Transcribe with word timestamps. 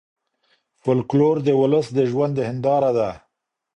فولکلور 0.81 1.35
د 1.43 1.49
ولس 1.61 1.87
د 1.93 1.99
ژوند 2.11 2.35
هنداره 2.47 2.91
ده. 2.97 3.09